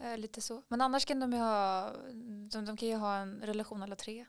[0.00, 0.62] Eh, lite så.
[0.68, 1.90] Men annars kan de ju ha,
[2.52, 4.26] de, de kan ju ha en relation alla tre.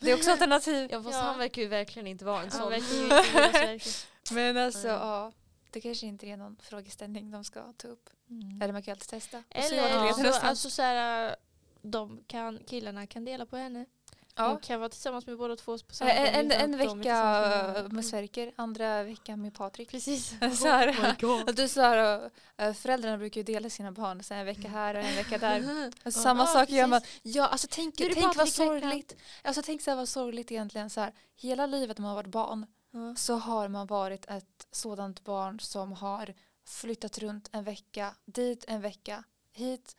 [0.00, 0.88] Det är också alternativ.
[0.92, 1.22] Ja, fast Ja.
[1.22, 2.72] han verkar ju verkligen inte vara en sån.
[4.32, 5.00] Men alltså, Mm.
[5.00, 5.32] ja.
[5.70, 8.10] Det kanske inte är någon frågeställning de ska ta upp.
[8.30, 8.62] Mm.
[8.62, 9.42] Eller man kan ju alltid testa.
[9.50, 10.42] Eller så, någonstans.
[10.44, 11.36] alltså så här,
[11.82, 13.86] de kan, killarna kan dela på henne.
[14.34, 14.48] Ja.
[14.48, 16.92] De kan vara tillsammans med båda två på samma Eh, gång En, utan en vecka
[16.94, 19.90] tillsammans med Sverker, andra veckan med Patrik.
[19.90, 20.28] Precis.
[20.58, 24.46] Så här, Oh du så här, eh, föräldrarna brukar ju dela sina barn, så en
[24.46, 25.90] vecka här och en vecka där.
[26.04, 27.00] Alltså, Samma Ja, sak gör man.
[27.00, 27.20] precis.
[27.22, 29.16] Ja, alltså tänk, tänk vad sorgligt.
[29.42, 30.90] Alltså tänk så här vad sorgligt egentligen.
[30.90, 33.14] Så här, hela livet man har varit barn Ja.
[33.16, 36.34] så har man varit ett sådant barn som har
[36.66, 39.96] flyttat runt en vecka, dit en vecka, hit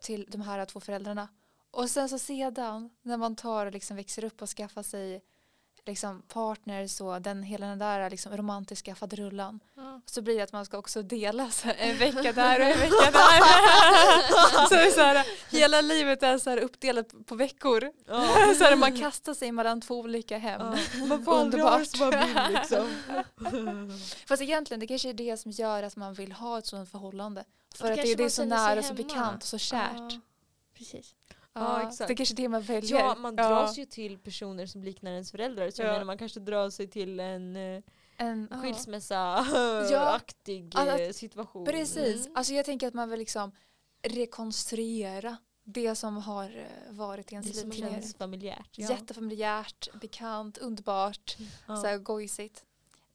[0.00, 1.28] till de här två föräldrarna.
[1.72, 5.22] Och sen så sedan när man tar och liksom växer upp och skaffar sig
[5.86, 10.00] liksom partner så den hela den där liksom romantiska faderullan Ja.
[10.06, 13.10] så blir det att man ska också dela så en vecka där och en vecka
[13.12, 13.38] där.
[14.68, 17.92] så, det är så här, hela livet är så här uppdelat på veckor.
[18.06, 18.54] Ja.
[18.58, 20.60] Så här, man kastar sig mellan två olika hem.
[20.60, 20.66] Ja.
[20.66, 20.76] Man
[21.18, 21.80] det som man Underbart.
[21.80, 22.88] vill liksom.
[24.28, 27.44] Fast egentligen det kanske är det som gör att man vill ha ett sådant förhållande.
[27.74, 30.18] För Då att det, det är så nära och så bekant och så kärt.
[30.78, 31.14] Precis.
[31.54, 32.08] Ja, exakt.
[32.08, 32.98] Det är kanske är det man väljer.
[32.98, 35.70] Ja, man dras ju till personer som liknar ens föräldrar.
[35.70, 35.92] Så jag Ja.
[35.92, 37.82] menar, man kanske drar sig till en eh,
[38.16, 38.56] En, Ja.
[38.56, 41.64] skilsmässa-aktig Att- eh, situation.
[41.64, 42.26] Precis.
[42.26, 42.36] Mm.
[42.36, 43.52] Alltså jag tänker att man vill liksom
[44.02, 47.94] rekonstruera det som har eh, varit i ens Det som liv tidigare.
[48.00, 48.68] känns familjärt.
[48.78, 48.90] Ja.
[48.90, 51.36] Jättefamiljärt, bekant, underbart,
[51.68, 51.76] Ja.
[51.76, 52.64] så här gojsigt.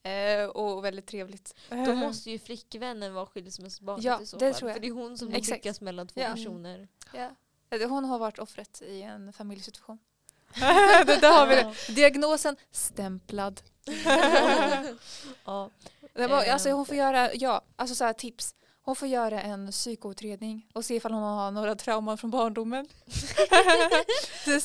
[0.04, 1.56] Eh, och väldigt trevligt.
[1.70, 4.60] Då måste ju flickvännen vara skilsmässobarnet Ja, i så det fall.
[4.60, 4.76] tror jag.
[4.76, 5.66] För det är hon som Exakt.
[5.66, 6.34] lyckas mellan två Ja.
[6.34, 6.88] personer.
[7.14, 7.30] Ja.
[7.70, 10.00] Eh, Hon har varit offret i en familjesituation.
[11.06, 11.74] det, där har vi det.
[11.96, 13.62] Diagnosen stämplad.
[15.46, 15.70] ja.
[16.14, 16.54] Det var, Eh.
[16.54, 18.54] alltså hon får göra, ja, alltså så här tips.
[18.82, 22.88] Hon får göra en psykoutredning och se ifall hon har några trauman från barndomen.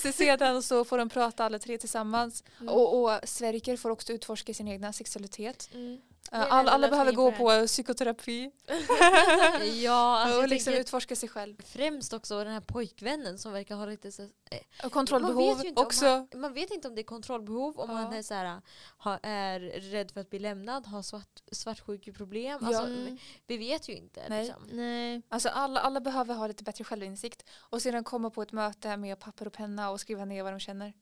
[0.05, 2.45] Sedan så får de prata alla tre tillsammans.
[2.61, 2.75] Mm.
[2.75, 5.69] Och, och Sverker får också utforska sin egna sexualitet.
[5.75, 6.01] Mm.
[6.35, 8.51] Alla, alla behöver gå på på psykoterapi
[9.83, 11.57] ja, alltså och liksom utforska sig själv.
[11.65, 15.69] främst också den här pojkvännen som verkar ha lite så, eh, kontrollbehov Man vet ju
[15.69, 16.07] inte om också.
[16.07, 17.97] han- man vet inte om det är kontrollbehov, om Ja.
[17.97, 18.61] han är, så här,
[18.99, 22.59] ha, är rädd för att bli lämnad, har svart, svartsjukeproblem.
[22.63, 22.67] Ja.
[22.67, 23.19] Alltså, Mm.
[23.47, 24.23] Vi vet ju inte.
[24.29, 24.45] Nej.
[24.45, 24.63] Liksom.
[24.73, 25.23] Nej.
[25.29, 29.19] Alltså alla, alla behöver ha lite bättre självinsikt och sedan komma på ett möte med
[29.19, 30.93] papper och penna och skriva ner vad de känner.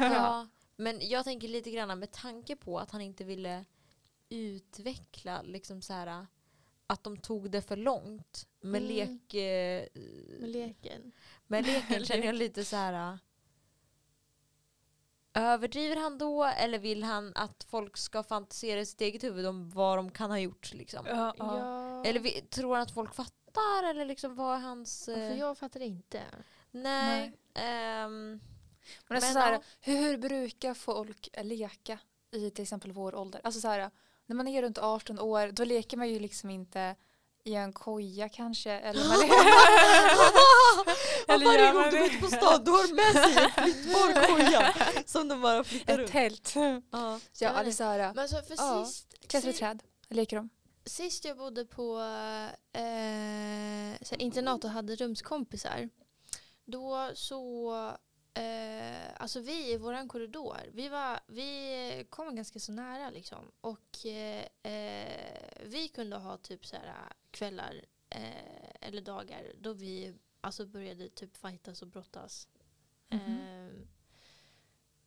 [0.00, 3.64] Ja, men jag tänker lite grann med tanke på att han inte ville
[4.28, 6.26] utveckla liksom så här,
[6.86, 8.88] att de tog det för långt med, Mm.
[8.96, 9.86] lek, eh,
[10.40, 11.12] Med leken.
[11.46, 13.18] med leken känner jag lite så här
[15.36, 19.70] Överdriver han då eller vill han att folk ska fantisera i sitt eget huvud om
[19.70, 20.72] vad de kan ha gjort?
[20.74, 21.06] Liksom?
[21.06, 22.04] Ja, Ja.
[22.04, 23.84] Eller vi, tror han att folk fattar?
[23.90, 25.08] Eller liksom vad är hans...
[25.08, 26.22] Eh, För jag fattar inte.
[26.70, 27.32] nej.
[27.54, 28.40] ehm,
[29.08, 31.98] Men, alltså Men så här, hur brukar folk leka
[32.30, 33.40] i till exempel vår ålder?
[33.44, 33.90] Alltså så här,
[34.26, 36.96] när man är runt 18 år då leker man ju liksom inte
[37.44, 38.70] i en koja kanske.
[38.72, 39.20] Eller man
[41.28, 41.98] Eller varje gång du det?
[41.98, 44.74] går ut på stan du har med sig en flyttbar koja
[45.06, 46.10] som de bara flyttar ett runt.
[46.12, 46.54] tält.
[46.90, 47.20] Ja.
[47.60, 48.84] Eller så här, Men alltså för Ja.
[48.86, 49.82] sist, klättra i träd.
[50.08, 50.48] Leker de?
[50.86, 51.98] sist jag bodde på
[52.72, 55.88] eh, så internat och hade rumskompisar.
[56.64, 57.72] Då så,
[58.34, 63.52] eh, alltså vi i våran korridor, vi, var, vi kom ganska så nära liksom.
[63.60, 70.14] Och eh, eh, vi kunde ha typ så här kvällar eh, eller dagar då vi
[70.40, 72.48] alltså började typ fightas och brottas.
[73.08, 73.20] Mhm.
[73.20, 73.88] Ehm,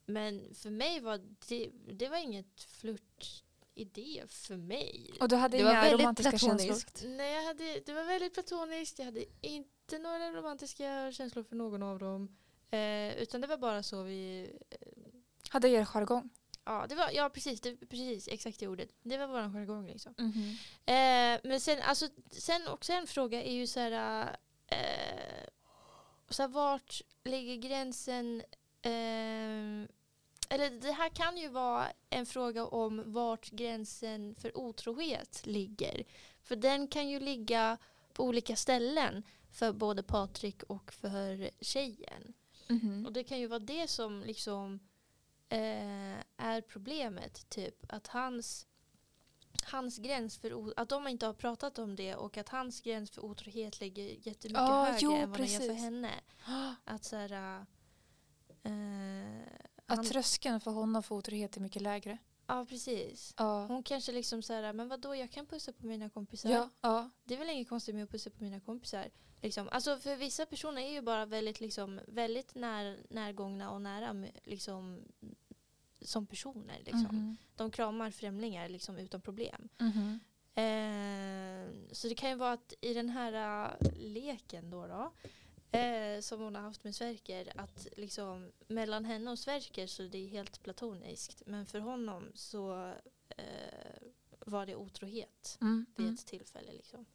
[0.06, 5.12] men för mig var det, det var inget flörtidé för mig.
[5.20, 6.58] Och du hade Det var inga väldigt romantiska känslor?
[6.58, 7.04] platoniskt.
[7.06, 9.00] Nej, jag hade, det var väldigt platoniskt.
[9.00, 12.38] Jag hade inte några romantiska känslor för någon av dem.
[12.72, 14.52] Eh, utan det var bara så vi...
[14.70, 14.78] Eh,
[15.50, 16.30] Hade er jargong?
[16.68, 18.90] ja, det var, ja precis, det, precis, exakt det ordet.
[19.04, 20.14] Det var vår jargong liksom.
[20.18, 20.58] Mhm.
[20.86, 24.30] Eh, men sen, alltså, sen också en fråga är ju så här,
[24.68, 25.48] eh,
[26.30, 28.44] så här vart ligger gränsen?
[28.82, 29.88] Eh,
[30.50, 36.04] eller det här kan ju vara en fråga om vart gränsen för otrohet ligger.
[36.44, 37.78] För den kan ju ligga
[38.14, 42.34] på olika ställen för både Patrik och för tjejen.
[42.70, 43.06] Mhm.
[43.06, 44.80] Och det kan ju vara det som liksom
[45.50, 47.50] eh, är problemet.
[47.50, 48.68] Typ att hans,
[49.64, 53.26] hans gräns för att de inte har pratat om det och att hans gräns för
[53.26, 55.82] otrohet ligger jättemycket Ja, högre jo, än vad den gör för precis.
[55.82, 56.12] henne.
[56.84, 57.66] Att så här,
[58.64, 59.42] eh,
[59.86, 62.18] Att han, tröskeln för honom för otrohet är mycket lägre.
[62.48, 63.34] ja precis.
[63.38, 63.66] Ja.
[63.68, 66.50] Hon kanske liksom så här, men vadå jag kan pussa på mina kompisar.
[66.50, 67.10] Ja, ja.
[67.24, 69.10] Det är väl inget konstigt med att pussa på mina kompisar.
[69.42, 69.70] Liksom.
[69.72, 75.02] Alltså för vissa personer är ju bara väldigt, liksom, väldigt när, närgångna och nära liksom,
[76.02, 76.78] som personer.
[76.80, 77.02] Liksom.
[77.16, 77.38] Mhm.
[77.56, 79.70] De kramar främlingar liksom, utan problem.
[79.78, 80.20] Mhm.
[80.54, 83.34] Eh, så det kan ju vara att i den här
[83.80, 85.14] eh, leken då, då
[85.78, 90.18] eh, som hon har haft med Sverker att liksom, mellan henne och Sverker så det
[90.18, 91.44] är helt platoniskt.
[91.46, 92.94] Men för honom så
[93.30, 94.02] eh,
[94.40, 95.86] var det otrohet Mm.
[95.96, 96.14] vid Mm.
[96.14, 96.72] ett tillfälle.
[96.74, 97.06] Liksom.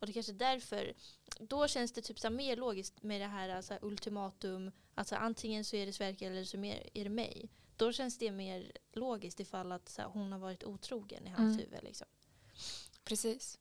[0.00, 0.94] Och det kanske är därför,
[1.38, 5.64] då känns det typ så mer logiskt med det här så här, ultimatum, alltså antingen
[5.64, 7.48] så är det Sverker eller så mer, är det mig.
[7.76, 11.54] Då känns det mer logiskt ifall att så här, hon har varit otrogen i hans
[11.54, 11.58] Mm.
[11.58, 11.82] huvud.
[11.84, 12.06] Liksom.
[13.04, 13.58] Precis.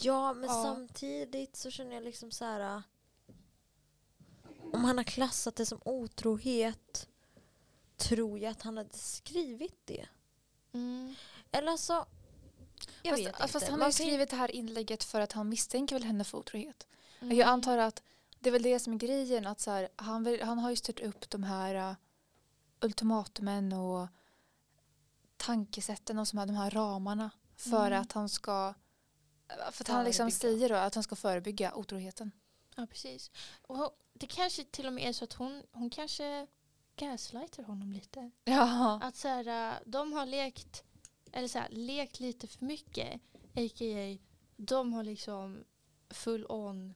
[0.00, 0.62] Ja, men Ja.
[0.62, 2.82] samtidigt så känner jag liksom så här.
[4.72, 7.08] Om han har klassat det som otrohet
[7.96, 10.06] tror jag att han hade skrivit det.
[11.50, 12.06] Eller alltså,
[13.02, 13.48] jag fast, vet inte.
[13.48, 16.38] fast han har ju skrivit det här inlägget för att han misstänker väl henne för
[16.38, 16.86] otrohet.
[17.20, 17.36] Mm.
[17.36, 18.02] Jag antar att
[18.38, 19.46] det är väl det som är grejen.
[19.46, 21.96] Att så här, han, vill, han har ju styrt upp de här uh,
[22.80, 24.08] ultimatumen och
[25.36, 28.02] tankesätten och som här, de här ramarna för Mm.
[28.02, 28.74] att han ska
[29.72, 32.32] för att han liksom säger då att han ska förebygga otroheten.
[32.76, 33.30] Ja, precis.
[33.66, 36.46] Och det kanske till och med är så att hon, hon kanske
[36.96, 38.30] gaslightar honom lite.
[38.44, 39.00] Ja.
[39.02, 40.84] Att så här, äh, de har lekt,
[41.32, 43.20] eller så här, lekt lite för mycket.
[43.54, 44.18] A.k.a.
[44.56, 45.64] de har liksom
[46.10, 46.94] full on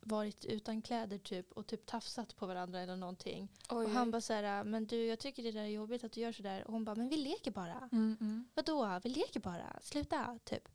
[0.00, 3.48] varit utan kläder typ och typ tafsat på varandra eller någonting.
[3.70, 6.12] Oj, Och han bara så här, men du jag tycker det där är jobbigt att
[6.12, 6.64] du gör sådär.
[6.66, 7.88] Och hon bara, men vi leker bara.
[7.92, 9.78] mm, mm, Vadå, vi leker bara.
[9.82, 10.68] Sluta, typ.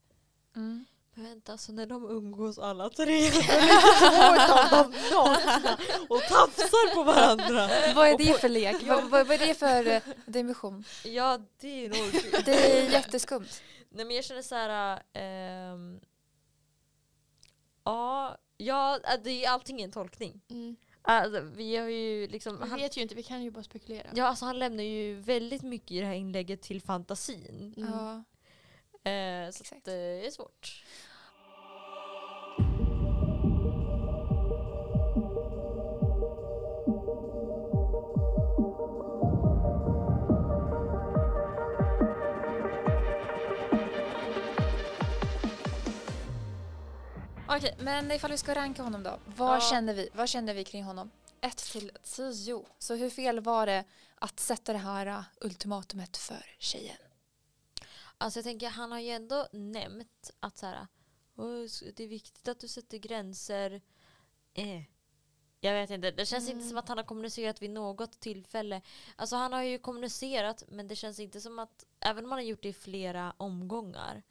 [0.56, 0.86] mm.
[1.20, 3.30] Men vänta, alltså när de umgås alla tre
[5.12, 5.74] då nakna
[6.10, 7.70] och tafsar på varandra.
[7.96, 8.84] Vad är det för lek?
[8.88, 10.84] Vad, vad, vad är det för eh, dimension?
[11.04, 12.44] Ja, det är nog...
[12.46, 13.62] Det är jätteskumt.
[13.90, 15.02] Nej men jag känner så här.
[15.14, 16.00] ehm,
[17.84, 20.42] ja, ja, äh, det är allting en tolkning.
[21.02, 22.60] Alltså, vi har ju liksom...
[22.64, 24.10] Vi Han, vet ju inte, vi kan ju bara spekulera.
[24.16, 27.74] ja, alltså han lämnar ju väldigt mycket i det här inlägget till fantasin.
[27.78, 27.90] Mm.
[27.90, 28.24] Ja.
[29.04, 30.84] Eh, så eh, det är svårt.
[47.50, 49.20] Okej, men ifall vi ska ranka honom då.
[49.26, 49.62] Vad, Ja.
[49.62, 50.10] känner vi?
[50.14, 51.12] vad känner vi kring honom?
[51.42, 52.66] 1 till 10.
[52.80, 53.84] Så hur fel var det
[54.16, 56.98] att sätta det här uh, ultimatumet för tjejen?
[58.18, 60.88] Alltså jag tänker, han har ju ändå nämnt att så här,
[61.36, 63.82] "Åh, det är viktigt att du sätter gränser.
[64.54, 64.82] Eh.
[65.62, 66.70] Jag vet inte, det känns inte Mm.
[66.70, 68.82] som att han har kommunicerat vid något tillfälle.
[69.16, 72.46] Alltså han har ju kommunicerat men det känns inte som att, även om han har
[72.46, 74.24] gjort det i flera omgångar,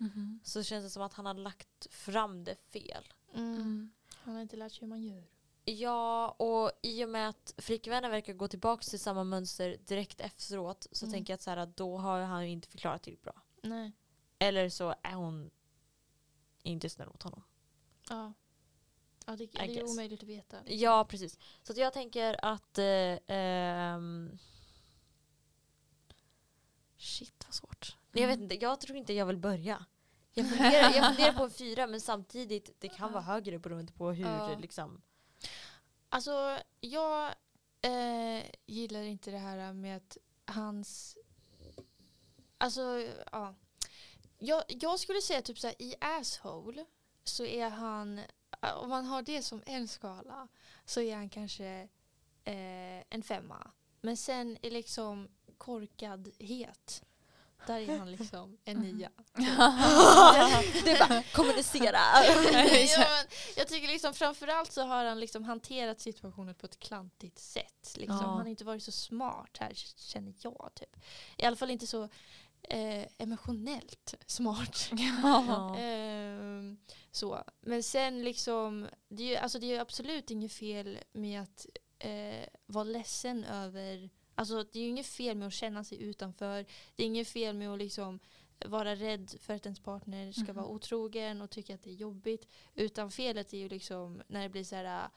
[0.42, 3.12] så känns det som att han har lagt fram det fel.
[3.34, 3.54] Mm.
[3.54, 3.90] Mm.
[4.10, 5.24] Han har inte lärt sig hur man gör.
[5.64, 10.86] Ja, och i och med att flickvännen verkar gå tillbaka till samma mönster direkt efteråt
[10.92, 11.12] så Mm.
[11.12, 13.42] tänker jag att så här, då har han ju inte förklarat till bra.
[13.62, 13.92] Nej.
[14.38, 15.50] Eller så är hon
[16.62, 17.42] inte snäll mot honom.
[18.08, 18.32] Ja.
[19.28, 20.56] Ja, det, det är omöjligt att veta.
[20.66, 21.38] Ja, precis.
[21.62, 22.78] Så jag tänker att...
[22.78, 24.38] Eh, ehm,
[26.96, 27.96] shit vad svårt.
[28.12, 28.42] Jag vet Mm.
[28.42, 29.84] inte, jag tror inte jag vill börja.
[30.34, 34.10] Jag funderar, jag funderar på en fyra men samtidigt det kan vara högre beroende på
[34.12, 34.58] hur Ja.
[34.58, 35.02] liksom...
[36.08, 37.34] Alltså, jag
[37.80, 41.16] eh, gillar inte det här med att hans...
[42.58, 43.54] Alltså, ja.
[44.38, 46.84] Jag, jag skulle säga typ så här, i Asshole
[47.24, 48.24] så är han eh,
[48.60, 50.48] om man har det som en skala
[50.84, 51.88] så är han kanske
[52.44, 53.70] eh, en femma.
[54.00, 57.02] Men sen är liksom korkadhet,
[57.66, 59.10] där är han liksom en nia.
[60.84, 61.98] det är bara kommunicera.
[62.96, 63.06] ja,
[63.56, 67.94] jag tycker liksom framförallt så har han liksom hanterat situationen på ett klantigt sätt.
[67.96, 68.16] Liksom.
[68.16, 68.26] Ja.
[68.26, 70.70] Han har inte varit så smart här känner jag.
[70.74, 70.96] Typ.
[71.36, 72.08] I alla fall inte så
[72.62, 74.90] eh, emotionellt smart.
[75.22, 75.76] Ja.
[75.78, 76.78] Ehm,
[77.10, 77.42] så.
[77.60, 81.66] Men sen liksom, det är ju alltså det är absolut inget fel med att
[81.98, 86.66] eh, vara ledsen över, alltså det är ju inget fel med att känna sig utanför.
[86.96, 88.20] Det är inget fel med att liksom
[88.66, 90.56] vara rädd för att ens partner ska Mhm.
[90.56, 92.48] vara otrogen och tycka att det är jobbigt.
[92.74, 95.08] Utan felet är ju liksom när det blir så här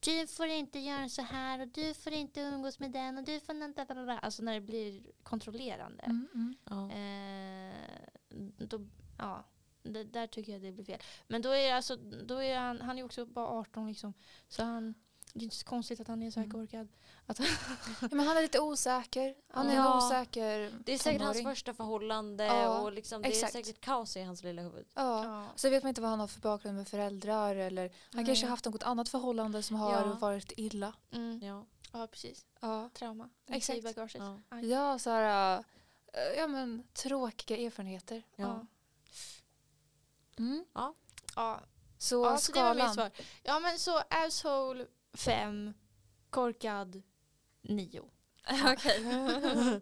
[0.00, 3.40] du får inte göra så här och du får inte umgås med den och du
[3.40, 4.18] får inte...
[4.22, 6.02] Alltså när det blir kontrollerande.
[6.02, 6.56] Mm, mm.
[6.64, 6.90] Ja.
[6.90, 8.86] Eh, då,
[9.18, 9.44] ja,
[9.82, 11.00] det, där tycker jag det blir fel.
[11.28, 14.14] Men då är, alltså, då är han, han är också bara 18 liksom.
[14.48, 14.94] Så han,
[15.32, 16.56] det är inte så konstigt att han är så här Mm.
[16.66, 16.88] korkad.
[17.26, 17.34] Ja,
[18.10, 19.34] men han är lite osäker.
[19.48, 19.90] Han är Ja.
[19.92, 23.54] en osäker Det är säkert hans första förhållande Ja, och liksom, det exakt.
[23.54, 24.86] är säkert kaos i hans lilla huvud.
[24.94, 25.24] Ja.
[25.24, 25.46] Ja.
[25.56, 28.26] Så vet man inte vad han har för bakgrund med föräldrar eller han Nej.
[28.26, 30.14] kanske har haft något annat förhållande som har Ja.
[30.20, 30.92] varit illa.
[31.12, 31.40] Mm.
[31.42, 31.64] Ja.
[31.92, 32.46] ja, precis.
[32.60, 33.28] Ja, Trauma.
[33.46, 33.78] Exakt.
[33.78, 34.22] I bagaget.
[34.50, 34.60] Ja.
[34.60, 38.22] Ja så här, äh, ja men tråkiga erfarenheter.
[38.36, 38.66] Ja.
[40.38, 40.64] Mm.
[40.74, 40.94] Ja.
[41.98, 42.94] Så ja, så det var mitt skalan.
[42.94, 43.10] svar.
[43.42, 44.86] Ja, men så asshole
[45.18, 45.74] 5,
[46.30, 47.02] korkad
[47.62, 48.00] 9.
[48.72, 49.02] Okej.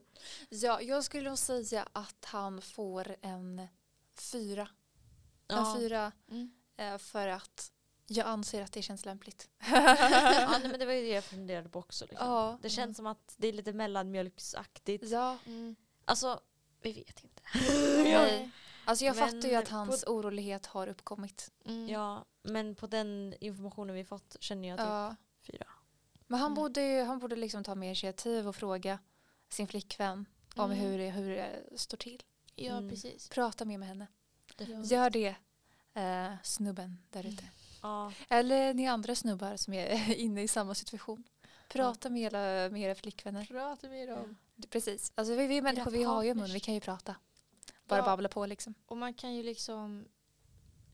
[0.49, 3.69] ja, jag skulle nog säga att han får en
[4.19, 4.69] fyra.
[5.49, 5.77] En Ja.
[5.79, 6.51] fyra Mm.
[6.77, 7.73] eh, för att
[8.07, 9.49] jag anser att det känns lämpligt.
[9.71, 12.07] ja, nej, men det var ju det jag funderade på också.
[12.11, 12.29] Liksom.
[12.29, 12.59] Ja.
[12.63, 15.05] Det känns som att det är lite mellanmjölksaktigt.
[15.11, 15.77] Ja, Mm.
[16.05, 16.41] Alltså,
[16.81, 17.43] vi vet inte.
[18.03, 18.51] Nej.
[18.85, 21.51] Alltså jag Men fattar ju att på- hans orolighet har uppkommit.
[21.65, 21.89] Mm.
[21.89, 25.17] Ja, men på den informationen vi fått känner jag typ Ja.
[25.47, 25.67] Fyra.
[26.27, 26.55] Men han Mm.
[26.55, 28.99] borde, han borde liksom ta mer initiativ och fråga
[29.49, 30.79] sin flickvän om Mm.
[30.85, 32.23] hur, det, hur det står till.
[32.55, 32.91] Ja, Mm.
[32.91, 33.29] precis.
[33.29, 34.07] Prata mer med henne.
[34.57, 34.91] Definitivt.
[34.93, 35.35] Gör det,
[35.95, 37.45] eh, snubben där ute.
[37.83, 38.13] Ja.
[38.29, 41.25] Eller ni andra snubbar som är inne i samma situation.
[41.69, 43.45] Prata med, era, med era flickvänner.
[43.45, 44.37] Prata med dem.
[44.71, 45.13] Precis.
[45.15, 47.17] Alltså vi, vi människor, vi har ju mun, vi kan ju prata.
[47.85, 48.05] Bara Ja.
[48.05, 48.75] babbla på liksom.
[48.87, 50.09] Och man kan ju liksom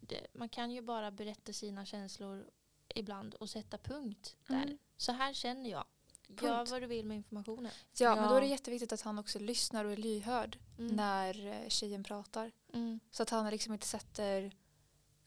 [0.00, 2.46] det, man kan ju bara berätta sina känslor
[2.94, 4.62] ibland och sätta punkt där.
[4.62, 4.78] Mm.
[4.96, 5.84] Så här känner jag.
[6.28, 6.42] Punkt.
[6.42, 7.72] Gör vad du vill med informationen.
[7.98, 8.50] Ja, men då är det Ja.
[8.52, 10.96] jätteviktigt att han också lyssnar och är lyhörd Mm.
[10.96, 12.52] när eh, tjejen pratar.
[12.74, 13.00] Mm.
[13.10, 14.42] Så att han liksom inte sätter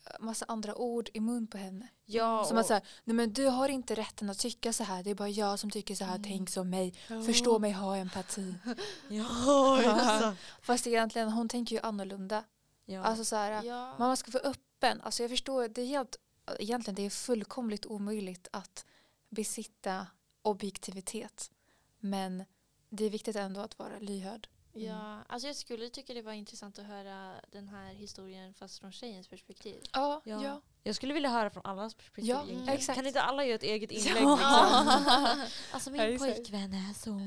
[0.06, 1.88] eh, massa andra ord i mun på henne.
[2.06, 5.04] Ja, Som att säga, nej men du har inte rätten att tycka så här.
[5.04, 6.16] Det är bara jag som tycker så här.
[6.16, 6.24] Mm.
[6.24, 6.92] Tänk som mig.
[7.26, 8.56] Förstå mig, ha empati.
[9.10, 10.36] Ja, det.
[10.62, 12.44] Fast egentligen, hon tänker ju annorlunda.
[12.86, 13.04] Ja.
[13.04, 13.96] Alltså så här, Ja.
[14.00, 15.02] man ska vara öppen.
[15.02, 16.16] Alltså jag förstår, det är helt,
[16.60, 18.86] egentligen det är fullkomligt omöjligt att
[19.30, 20.08] besitta
[20.42, 21.52] objektivitet.
[22.00, 22.46] Men
[22.90, 24.48] det är viktigt ändå att vara lyhörd.
[24.74, 28.92] ja, alltså jag skulle tycka det var intressant att höra den här historien fast från
[28.92, 29.82] tjejens perspektiv.
[29.94, 30.44] Ja, Ja.
[30.44, 30.62] ja.
[30.84, 32.30] Jag skulle vilja höra från allas perspektiv.
[32.30, 32.70] Ja, egentligen.
[32.70, 32.96] exakt.
[32.98, 34.24] Kan inte alla göra ett eget inlägg?
[34.24, 34.36] Ja.
[34.96, 35.46] Liksom?
[35.72, 36.36] Alltså Ja, min exakt.
[36.36, 37.20] pojkvän är så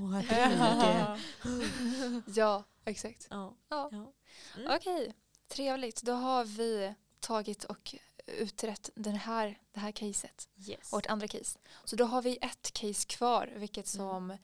[2.40, 3.26] ja, exakt.
[3.30, 3.54] Ja.
[3.68, 3.88] Ja.
[3.92, 4.12] Ja.
[4.56, 4.76] Mm.
[4.76, 5.14] Okej,
[5.48, 6.02] trevligt.
[6.02, 7.94] Då har vi tagit och
[8.38, 10.48] utrett den här, det här caset.
[10.66, 10.92] Yes.
[10.92, 11.58] Vårt andra case.
[11.84, 14.06] Så då har vi ett case kvar, vilket Mm.
[14.08, 14.36] som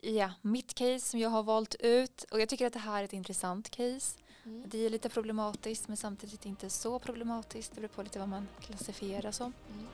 [0.00, 2.24] ja, mitt case som jag har valt ut.
[2.30, 4.18] Och jag tycker att det här är ett intressant case.
[4.44, 4.64] Mm.
[4.66, 7.74] Det är lite problematiskt men samtidigt inte så problematiskt.
[7.74, 9.52] Det beror på lite vad man klassifierar som.
[9.72, 9.86] Mm.